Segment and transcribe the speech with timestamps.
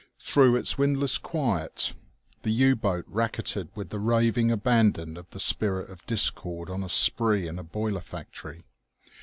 [0.17, 1.93] Through its windless quiet
[2.41, 6.89] the U boat racketed with the raving abandon of the Spirit of Discord on a
[6.89, 8.63] spree in a boiler factory.